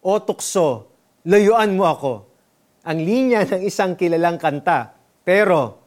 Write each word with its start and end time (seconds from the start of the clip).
O 0.00 0.16
tukso, 0.24 0.96
layuan 1.28 1.76
mo 1.76 1.84
ako. 1.84 2.14
Ang 2.88 2.98
linya 3.04 3.44
ng 3.50 3.62
isang 3.64 3.92
kilalang 3.92 4.40
kanta. 4.40 4.96
Pero, 5.20 5.84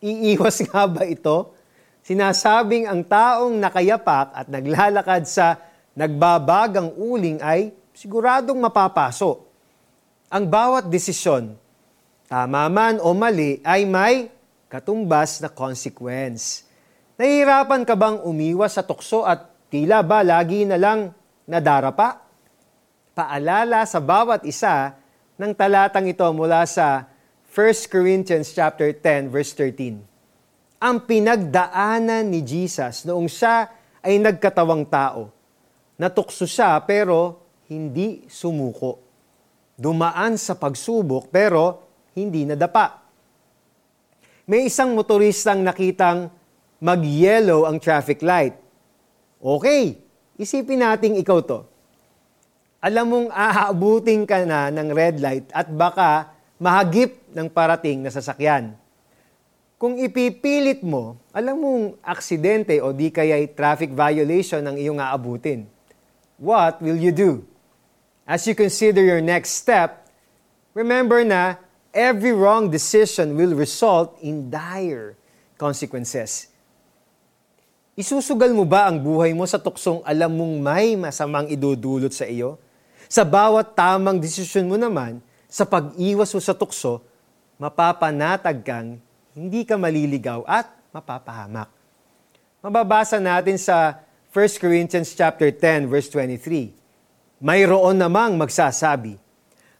iiwas 0.00 0.60
nga 0.68 0.88
ba 0.88 1.04
ito? 1.04 1.52
Sinasabing 2.00 2.88
ang 2.88 3.04
taong 3.04 3.60
nakayapak 3.60 4.32
at 4.32 4.46
naglalakad 4.48 5.28
sa 5.28 5.60
nagbabagang 5.92 6.96
uling 6.96 7.44
ay 7.44 7.76
siguradong 7.92 8.56
mapapaso. 8.56 9.44
Ang 10.32 10.48
bawat 10.48 10.88
desisyon, 10.88 11.52
tama 12.24 12.64
man 12.72 12.96
o 13.04 13.12
mali, 13.12 13.60
ay 13.60 13.84
may 13.84 14.32
katumbas 14.72 15.44
na 15.44 15.52
consequence. 15.52 16.64
Nahihirapan 17.20 17.84
ka 17.84 17.92
bang 17.92 18.24
umiwas 18.24 18.80
sa 18.80 18.86
tukso 18.86 19.28
at 19.28 19.68
tila 19.68 20.00
ba 20.00 20.24
lagi 20.24 20.64
na 20.64 20.80
lang 20.80 21.12
nadarapa? 21.44 22.29
Paalala 23.20 23.84
sa 23.84 24.00
bawat 24.00 24.48
isa 24.48 24.96
ng 25.36 25.52
talatang 25.52 26.08
ito 26.08 26.24
mula 26.32 26.64
sa 26.64 27.04
1 27.52 27.92
Corinthians 27.92 28.48
chapter 28.48 28.96
10 28.96 29.28
verse 29.28 29.52
13. 29.52 30.00
Ang 30.80 30.96
pinagdaanan 31.04 32.24
ni 32.24 32.40
Jesus 32.40 33.04
noong 33.04 33.28
siya 33.28 33.68
ay 34.00 34.16
nagkatawang 34.16 34.88
tao. 34.88 35.28
Natukso 36.00 36.48
siya 36.48 36.80
pero 36.80 37.44
hindi 37.68 38.24
sumuko. 38.24 39.04
Dumaan 39.76 40.40
sa 40.40 40.56
pagsubok 40.56 41.28
pero 41.28 41.84
hindi 42.16 42.48
nadapa. 42.48 43.04
May 44.48 44.72
isang 44.72 44.96
motoristang 44.96 45.60
nakitang 45.60 46.32
mag-yellow 46.80 47.68
ang 47.68 47.76
traffic 47.76 48.24
light. 48.24 48.56
Okay, 49.36 50.00
isipin 50.40 50.80
nating 50.80 51.20
ikaw 51.20 51.44
to. 51.44 51.68
Alam 52.80 53.06
mong 53.12 53.28
aabuting 53.28 54.24
ka 54.24 54.40
na 54.48 54.72
ng 54.72 54.88
red 54.96 55.20
light 55.20 55.44
at 55.52 55.68
baka 55.68 56.32
mahagip 56.56 57.12
ng 57.28 57.52
parating 57.52 58.00
na 58.00 58.08
sasakyan. 58.08 58.72
Kung 59.76 60.00
ipipilit 60.00 60.80
mo, 60.80 61.20
alam 61.28 61.60
mong 61.60 61.84
aksidente 62.00 62.80
o 62.80 62.96
di 62.96 63.12
kaya 63.12 63.36
traffic 63.52 63.92
violation 63.92 64.64
ang 64.64 64.80
iyong 64.80 64.96
aabutin. 64.96 65.68
What 66.40 66.80
will 66.80 66.96
you 66.96 67.12
do? 67.12 67.44
As 68.24 68.48
you 68.48 68.56
consider 68.56 69.04
your 69.04 69.20
next 69.20 69.60
step, 69.60 70.08
remember 70.72 71.20
na 71.20 71.60
every 71.92 72.32
wrong 72.32 72.72
decision 72.72 73.36
will 73.36 73.52
result 73.52 74.16
in 74.24 74.48
dire 74.48 75.20
consequences. 75.60 76.48
Isusugal 77.92 78.56
mo 78.56 78.64
ba 78.64 78.88
ang 78.88 79.04
buhay 79.04 79.36
mo 79.36 79.44
sa 79.44 79.60
tuksong 79.60 80.00
alam 80.00 80.32
mong 80.32 80.54
may 80.64 80.96
masamang 80.96 81.44
idudulot 81.52 82.16
sa 82.16 82.24
iyo? 82.24 82.56
Sa 83.10 83.26
bawat 83.26 83.74
tamang 83.74 84.22
desisyon 84.22 84.70
mo 84.70 84.78
naman, 84.78 85.18
sa 85.50 85.66
pag-iwas 85.66 86.30
mo 86.30 86.38
sa 86.38 86.54
tukso, 86.54 87.02
mapapanatag 87.58 88.62
kang 88.62 89.02
hindi 89.34 89.66
ka 89.66 89.74
maliligaw 89.74 90.46
at 90.46 90.70
mapapahamak. 90.94 91.66
Mababasa 92.62 93.18
natin 93.18 93.58
sa 93.58 93.98
1 94.30 94.62
Corinthians 94.62 95.10
chapter 95.10 95.50
10 95.50 95.90
verse 95.90 96.06
23. 96.06 96.70
Mayroon 97.42 97.98
namang 97.98 98.38
magsasabi, 98.38 99.18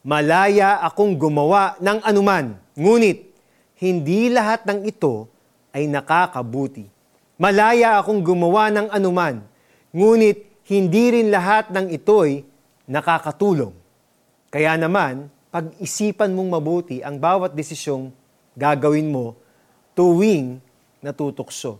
Malaya 0.02 0.82
akong 0.82 1.14
gumawa 1.14 1.78
ng 1.78 2.02
anuman, 2.02 2.58
ngunit 2.74 3.30
hindi 3.78 4.26
lahat 4.26 4.66
ng 4.66 4.90
ito 4.90 5.30
ay 5.70 5.86
nakakabuti 5.86 6.90
Malaya 7.40 7.96
akong 7.96 8.20
gumawa 8.20 8.68
ng 8.68 8.92
anuman, 8.92 9.40
ngunit 9.96 10.44
hindi 10.68 11.04
rin 11.08 11.32
lahat 11.32 11.72
ng 11.72 11.88
ito'y 11.88 12.44
nakakatulong. 12.90 13.70
Kaya 14.50 14.74
naman, 14.74 15.30
pag-isipan 15.54 16.34
mong 16.34 16.50
mabuti 16.58 16.98
ang 17.06 17.22
bawat 17.22 17.54
desisyong 17.54 18.10
gagawin 18.58 19.06
mo 19.06 19.38
tuwing 19.94 20.58
natutukso. 20.98 21.78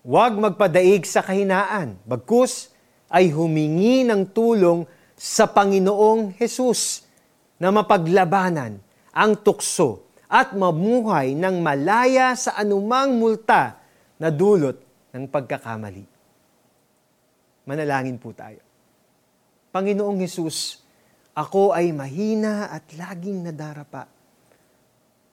Huwag 0.00 0.40
magpadaig 0.40 1.04
sa 1.04 1.20
kahinaan, 1.20 2.00
bagkus 2.08 2.72
ay 3.12 3.28
humingi 3.28 4.08
ng 4.08 4.24
tulong 4.32 4.88
sa 5.12 5.44
Panginoong 5.44 6.34
Hesus 6.40 7.04
na 7.60 7.68
mapaglabanan 7.70 8.80
ang 9.12 9.32
tukso 9.36 10.08
at 10.32 10.56
mamuhay 10.56 11.36
ng 11.36 11.60
malaya 11.60 12.32
sa 12.32 12.56
anumang 12.56 13.20
multa 13.20 13.76
na 14.16 14.32
dulot 14.32 14.80
ng 15.12 15.28
pagkakamali. 15.28 16.08
Manalangin 17.68 18.16
po 18.16 18.32
tayo. 18.32 18.71
Panginoong 19.72 20.20
Hesus, 20.20 20.84
ako 21.32 21.72
ay 21.72 21.96
mahina 21.96 22.68
at 22.68 22.92
laging 22.92 23.40
nadarapa. 23.40 24.04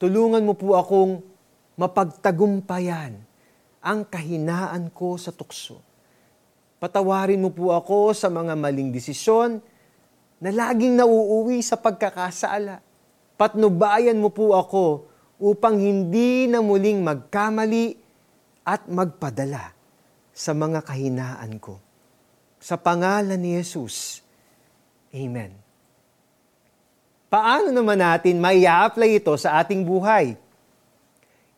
Tulungan 0.00 0.40
mo 0.40 0.56
po 0.56 0.80
akong 0.80 1.20
mapagtagumpayan 1.76 3.20
ang 3.84 4.00
kahinaan 4.08 4.88
ko 4.96 5.20
sa 5.20 5.28
tukso. 5.28 5.84
Patawarin 6.80 7.36
mo 7.36 7.52
po 7.52 7.76
ako 7.76 8.16
sa 8.16 8.32
mga 8.32 8.56
maling 8.56 8.88
desisyon 8.88 9.60
na 10.40 10.48
laging 10.48 10.96
nauuwi 10.96 11.60
sa 11.60 11.76
pagkakasala. 11.76 12.80
Patnubayan 13.36 14.16
mo 14.16 14.32
po 14.32 14.56
ako 14.56 15.04
upang 15.36 15.76
hindi 15.76 16.48
na 16.48 16.64
muling 16.64 17.04
magkamali 17.04 17.92
at 18.64 18.88
magpadala 18.88 19.76
sa 20.32 20.56
mga 20.56 20.80
kahinaan 20.80 21.60
ko. 21.60 21.76
Sa 22.56 22.80
pangalan 22.80 23.36
ni 23.36 23.60
Jesus. 23.60 24.29
Amen. 25.10 25.50
Paano 27.30 27.70
naman 27.70 27.98
natin 27.98 28.42
mai 28.42 28.66
apply 28.66 29.22
ito 29.22 29.34
sa 29.38 29.62
ating 29.62 29.86
buhay? 29.86 30.34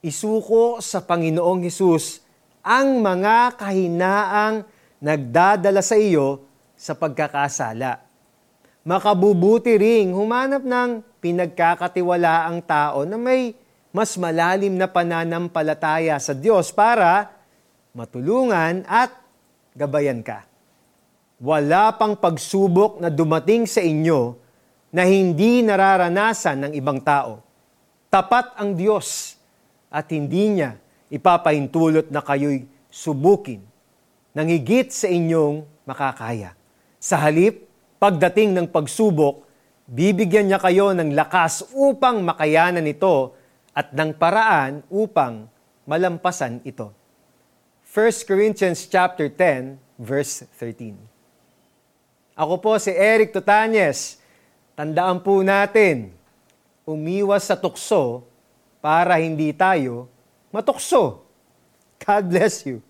Isuko 0.05 0.81
sa 0.85 1.01
Panginoong 1.01 1.65
Hesus 1.65 2.21
ang 2.61 3.01
mga 3.01 3.57
kahinaang 3.57 4.69
nagdadala 5.01 5.81
sa 5.81 5.97
iyo 5.97 6.45
sa 6.77 6.93
pagkakasala. 6.93 8.05
Makabubuti 8.83 9.79
ring 9.79 10.13
humanap 10.13 10.61
ng 10.67 11.01
pinagkakatiwalaang 11.23 12.61
tao 12.67 13.07
na 13.07 13.17
may 13.17 13.55
mas 13.93 14.17
malalim 14.17 14.75
na 14.75 14.89
pananampalataya 14.89 16.17
sa 16.17 16.33
Diyos 16.33 16.73
para 16.73 17.29
matulungan 17.93 18.83
at 18.89 19.13
gabayan 19.77 20.25
ka. 20.25 20.52
Wala 21.43 21.91
pang 21.99 22.15
pagsubok 22.15 23.03
na 23.03 23.11
dumating 23.11 23.67
sa 23.67 23.83
inyo 23.83 24.39
na 24.95 25.03
hindi 25.03 25.59
nararanasan 25.59 26.71
ng 26.71 26.73
ibang 26.79 27.03
tao. 27.03 27.43
Tapat 28.07 28.55
ang 28.63 28.79
Diyos 28.79 29.35
at 29.91 30.07
hindi 30.15 30.55
niya 30.55 30.79
ipapahintulot 31.11 32.15
na 32.15 32.23
kayo'y 32.23 32.63
subukin 32.87 33.59
nang 34.31 34.47
higit 34.47 34.95
sa 34.95 35.11
inyong 35.11 35.67
makakaya. 35.83 36.55
Sa 37.03 37.19
halip, 37.19 37.67
pagdating 37.99 38.55
ng 38.55 38.71
pagsubok, 38.71 39.43
bibigyan 39.91 40.47
niya 40.47 40.63
kayo 40.63 40.95
ng 40.95 41.11
lakas 41.11 41.67
upang 41.75 42.23
makayanan 42.23 42.87
ito 42.87 43.35
at 43.75 43.91
ng 43.91 44.15
paraan 44.15 44.87
upang 44.87 45.51
malampasan 45.91 46.63
ito. 46.63 46.95
1 47.91 48.31
Corinthians 48.31 48.87
chapter 48.87 49.27
10 49.27 49.75
verse 49.99 50.47
13. 50.55 51.22
Ako 52.33 52.57
po 52.57 52.73
si 52.81 52.89
Eric 52.93 53.33
Tutanyes. 53.33 54.17
Tandaan 54.73 55.21
po 55.21 55.45
natin, 55.45 56.09
umiwas 56.89 57.45
sa 57.45 57.57
tukso 57.57 58.25
para 58.81 59.21
hindi 59.21 59.53
tayo 59.53 60.09
matukso. 60.49 61.25
God 62.01 62.25
bless 62.29 62.65
you. 62.65 62.81